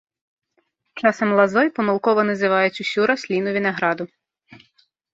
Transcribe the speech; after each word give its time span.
Часам 1.01 1.29
лазой 1.41 1.67
памылкова 1.77 2.21
называюць 2.31 2.75
усю 2.87 3.01
расліну 3.15 3.49
вінаграду. 3.63 4.13